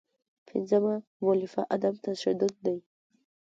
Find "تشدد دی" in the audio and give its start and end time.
2.05-2.77